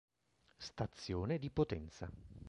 Stazione 0.57 1.37
di 1.37 1.51
Potenza 1.51 2.09